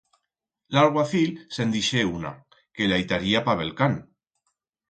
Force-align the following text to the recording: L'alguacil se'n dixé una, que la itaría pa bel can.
L'alguacil 0.77 1.35
se'n 1.57 1.75
dixé 1.75 2.03
una, 2.13 2.33
que 2.79 2.91
la 2.93 2.99
itaría 3.05 3.47
pa 3.51 3.59
bel 3.61 3.75
can. 3.83 4.01